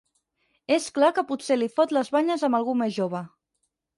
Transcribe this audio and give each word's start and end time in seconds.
És 0.77 0.87
clar 0.95 1.09
que 1.17 1.25
potser 1.33 1.59
li 1.59 1.69
fot 1.75 1.95
les 1.97 2.11
banyes 2.17 2.45
amb 2.49 2.61
algú 2.61 2.75
més 2.83 2.97
jove. 2.99 3.25